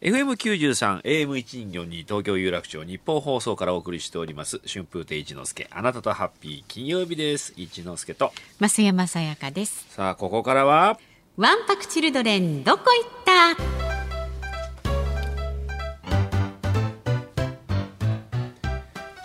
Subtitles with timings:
[0.00, 4.60] FM93 AM142 東京有楽町日本放送からお送りしております。
[4.64, 7.52] 春風亭一之輔あなたとハッピー金曜日です。
[7.56, 8.32] 一之輔と。
[8.60, 9.86] 増山さやかです。
[9.90, 10.98] さあここからは？
[11.36, 13.10] ワンパクチルドレンどこ行っ
[13.56, 13.77] た？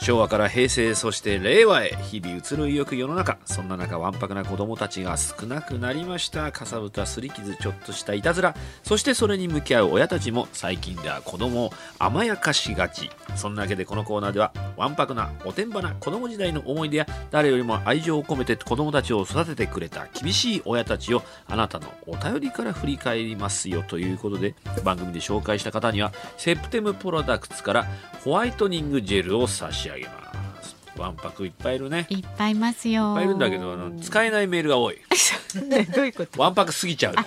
[0.04, 7.06] 昭和から平成そして令和へ日々移ろいゆく世の中そんな中わんぱくな子供たちが少なくなりましたかさぶた。
[7.06, 19.04] すり傷ちょっとしたいたずらそしてそれに向き合う親たちも最近では子供を甘やかしがちそんなわけでこのコーナーではわんぱくなおてんばな子供時代の思い出や誰よりも愛情を込めて子供た。
[19.04, 20.08] ちを育ててくれた。
[20.14, 21.80] 厳しい親たちをあなた。
[21.84, 27.88] のお便りから振り返りますよということで番組で紹介した方にはセプテムプロダクツから
[28.24, 30.76] ホワイトニングジェルを差し上げます。
[30.98, 32.06] わんぱくいっぱいいるね。
[32.10, 33.14] いっいっぱいいますよ。
[33.16, 34.98] ぱいいるんだけどあの使えないメールが多い。
[35.68, 36.42] ねどういうこと？
[36.42, 37.14] わんぱくすぎちゃう。
[37.18, 37.26] あ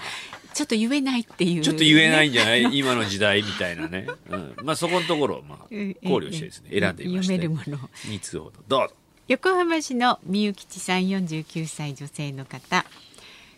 [0.55, 2.62] ちょっと言えないっていう、ちょっと言えないんじゃない？
[2.78, 6.70] 今の時代みたいなね、うん、まあそこのところをまあ考ええ慮してですね。
[6.81, 7.91] 選んでみました読めるもの。
[8.06, 8.53] 2通ほど。
[8.67, 8.94] どうぞ。
[9.28, 12.87] 横浜市のみゆきちさん49歳女性の方。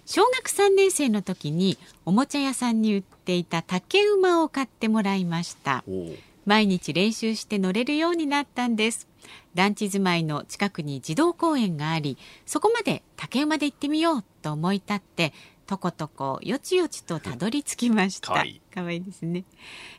[0.07, 1.77] 小学3年生の時に
[2.07, 5.85] おもちゃ屋さんに売っていた竹馬を買ってもらいました。
[5.87, 6.17] おう
[6.49, 9.07] 毎日練習して乗れるようになったんです。
[9.55, 12.17] 団地住まいの近くに児童公園があり
[12.47, 15.35] そこまで竹馬で行ってみようと思い立って
[15.67, 18.29] とことこよちよちとたどり着きました。
[18.29, 19.01] かわいい。
[19.03, 19.45] ですね。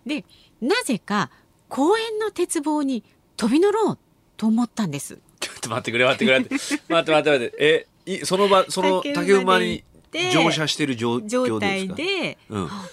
[0.08, 0.26] で
[0.60, 1.30] なぜか
[1.68, 3.04] 公園の鉄棒に
[3.38, 3.98] 飛び乗ろう
[4.36, 5.20] と思ったんです。
[5.40, 6.56] ちょっと待ってくれ待ってくれ 待って。
[6.56, 7.56] 待って待って待って。
[7.60, 11.94] えいその場その竹馬にで乗車してる状状況で態すか？
[11.94, 12.90] でうん、あ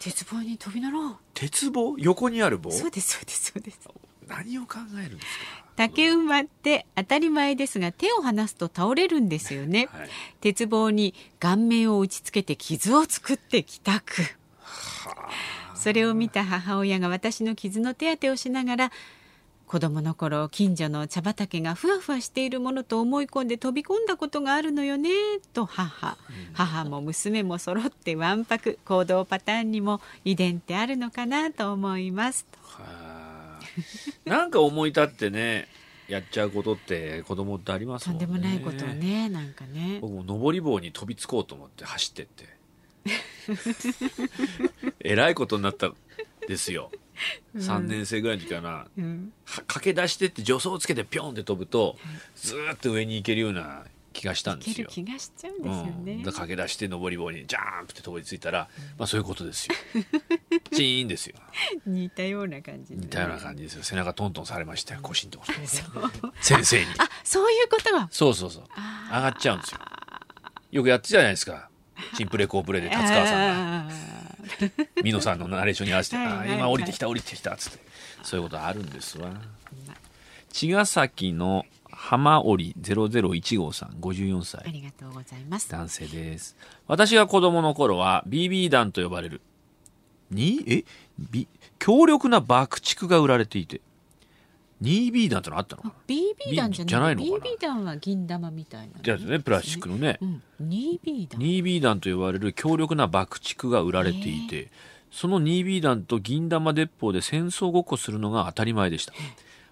[0.00, 1.16] 鉄棒に飛び乗ろう。
[1.34, 1.94] 鉄棒？
[1.98, 2.72] 横にある棒？
[2.72, 3.78] そうですそうですそうです。
[4.26, 5.26] 何を考えるんです
[5.76, 10.08] 竹馬って当たり前ですが手を離すと倒れるんですよね、か、はい、
[10.40, 14.22] 鉄棒に顔面を打ちつけて傷を作って帰宅。
[15.74, 18.92] それを見た母親が私の傷の手当てをしながら
[19.70, 25.10] 子供の頃近所の茶畑がふわふわしているものと思い込んで飛び込んだことがあるのよね
[25.52, 26.16] と母、
[26.54, 33.60] 母も娘も揃ってわんぱく行動パターンにも遺伝ってあるのかなと思いますはあ。
[34.28, 35.68] なんか思い立ってね
[36.08, 39.98] やっちゃうことって子供ってありますとんもんねでもないことをねなんかね。
[40.00, 42.60] 僕も登り棒に飛びつこうと思って走ってって。
[44.98, 45.96] えらいことになったん
[46.48, 46.90] ですよ、
[47.56, 51.96] 3年生ぐらいの時かな、うんは駆け出してって助走をつけてピョンって飛ぶと、
[52.36, 54.88] ずーっと上に行けるような気がしたんですよ。
[54.88, 59.74] 気がしちゃうんですよね、うん、で駆け出して登り棒にジャーンプって飛びついたら、まあそういうことですよ。
[60.72, 61.36] チーンですよ。
[61.86, 63.82] 似たような感じで似たような感じですよ。
[63.82, 65.00] 背中トントンされましたよ。
[65.02, 65.46] 腰んとこ
[66.40, 66.86] 先生に。
[66.98, 68.64] あそういうことはそうそうそう。
[69.08, 69.80] 上がっちゃうんですよ。
[70.72, 71.68] よくやってたじゃないですか。
[72.16, 74.09] チンプレコープレで達川さんが。
[74.68, 74.72] が
[75.02, 77.78] ミノさんのナレーションに合わせて、はいはいあー今降りてきた降りてきたっつって。
[78.22, 79.30] そういうことあるんですわ。
[80.52, 84.72] 茅ヶ崎の浜織001号さん54あ歳。
[84.72, 85.70] りがとうございます。
[85.70, 86.56] 男性です。
[86.86, 89.40] 私が子供の頃は BB 弾と呼ばれる。
[90.30, 90.62] に？
[90.66, 90.84] え？
[91.18, 91.48] び？
[91.78, 93.80] 強力な爆竹が売られていて
[94.82, 98.94] 2B 弾ってのあったの BB 弾じゃないのかな？BB 弾は銀玉みたいな。
[99.02, 100.18] じゃあねプラスチックのね。
[100.20, 100.42] うん。
[100.62, 101.40] 2B 弾。
[101.40, 104.70] 2B 弾と呼ばれる強力な爆竹が売られていて、
[105.10, 109.12] その 2B 弾と銀玉鉄砲で戦争ごっこするのが当たり前でした。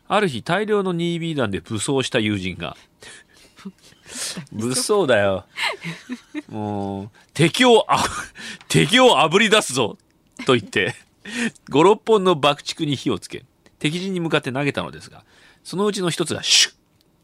[0.08, 2.76] ある日大量の 2B 弾で武装した友人が、
[4.52, 5.46] 物騒だよ。
[6.48, 8.02] もう、敵をあ、
[8.68, 9.98] 敵を炙り出すぞ
[10.46, 10.94] と言って、
[11.70, 13.44] 5、6本の爆竹に火をつけ、
[13.78, 15.24] 敵陣に向かって投げたのですが、
[15.64, 16.74] そのうちの一つがシュッ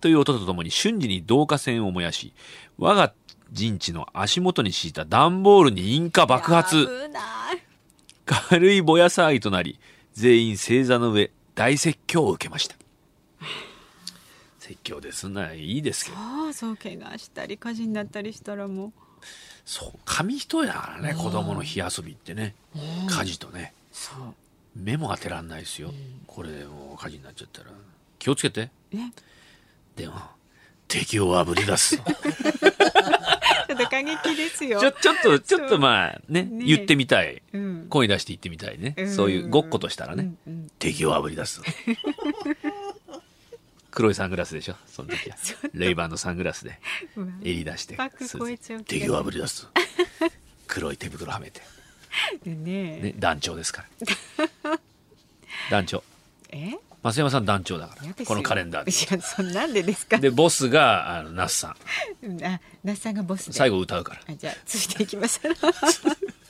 [0.00, 2.32] という音とともに瞬時に導火線を燃やし、
[2.78, 3.12] 我が
[3.52, 6.88] 陣地の足元に敷いた段ボールに引火爆発。
[8.26, 9.78] 軽いぼや騒ぎとなり
[10.14, 12.76] 全員正座の上大説教を受けました。
[14.58, 15.52] 説教ですな。
[15.52, 16.16] いいですけど。
[16.16, 18.92] そうそう怪我したり火事になったりしたらもう。
[19.64, 22.54] そう紙一重だからね子供の火遊びってね。
[23.08, 23.74] 火事とね。
[23.92, 24.34] そう
[24.74, 25.92] 目も当てらんないですよ、
[26.26, 27.70] これでもう火事になっちゃったら。
[28.18, 28.70] 気をつけて。
[28.92, 29.12] ね
[29.96, 30.14] でも
[30.88, 31.96] 敵をあぶり出す。
[31.98, 34.80] ちょっと過激ですよ。
[34.80, 37.42] ちょちょっとちょっとまあねね言ってみたい。
[37.52, 37.86] うん。
[37.88, 39.14] 声出して言ってみたいね、うん。
[39.14, 40.70] そういうごっことしたらね、うんうん。
[40.78, 41.62] 敵をあぶり出す。
[43.90, 44.76] 黒いサングラスでしょ？
[44.86, 45.36] その時は。
[45.72, 46.80] レイバンのサングラスで。
[47.42, 47.96] 襟出して。
[48.86, 49.68] 敵をあぶり出す。
[50.66, 51.62] 黒い手袋はめて、
[52.44, 53.84] ねね、団長ですか
[54.38, 54.48] ら
[55.70, 56.02] 団長。
[56.50, 56.72] え？
[57.02, 58.90] 増山さん団長だからこのカレンダーで。
[58.90, 60.16] いやそんなんでですか？
[60.18, 61.68] でボスがあの那須さ
[62.22, 62.26] ん。
[62.26, 63.52] うんあ那須さんがボスで。
[63.52, 64.20] 最後歌うから。
[64.28, 65.40] あじゃあついていきます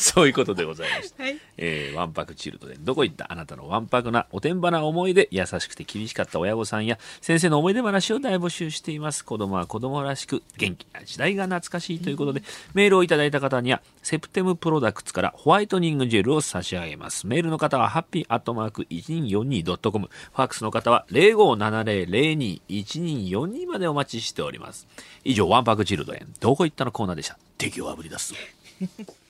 [0.00, 1.36] そういうことでございましたはい。
[1.58, 3.30] えー、ワンパクチルドでどこ行った？
[3.30, 5.28] あなたのワンパクなおてんばな思い出。
[5.30, 9.22] 優しくて厳しかった親御さんや先生の思い出話を大募集しています。
[9.24, 12.42] 子供は子供らしく元気な時代が懐かしいということで、
[12.72, 17.26] メールをいただいた方にはセプテムプロダクツからホワイトニングジェルを差し上げます。
[17.26, 24.86] メールの方はハッピーアットマーク 1242.com ファックスの方は0570021242までお待ちしております。
[25.24, 26.32] 以上ワンパクチルドレン。
[26.40, 27.38] どこ行ったのコーナーでした。
[27.58, 28.32] 敵をあぶり出す